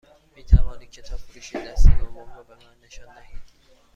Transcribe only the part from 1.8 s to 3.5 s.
دوم رو به من نشان دهید؟